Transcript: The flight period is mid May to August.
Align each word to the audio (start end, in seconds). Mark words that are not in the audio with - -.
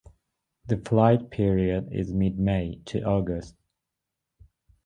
The 0.65 0.77
flight 0.77 1.29
period 1.29 1.89
is 1.91 2.11
mid 2.11 2.39
May 2.39 2.81
to 2.85 3.03
August. 3.03 3.55